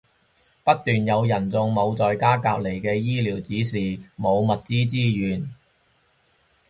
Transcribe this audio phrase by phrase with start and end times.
[0.63, 3.77] 不斷有人中，冇在家隔離嘅醫療指示，
[4.17, 5.47] 冇物資支援